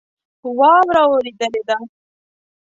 [0.57, 1.77] واوره اوریدلی ده